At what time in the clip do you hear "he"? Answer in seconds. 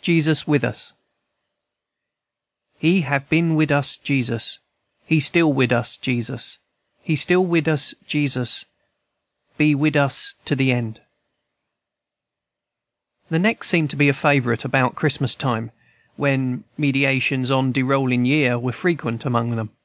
2.78-3.02, 5.04-5.20, 7.02-7.12